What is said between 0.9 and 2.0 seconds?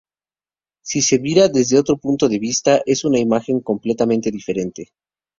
se mira desde otro